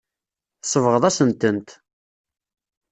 [0.61, 1.69] Tsebɣeḍ-asen-tent.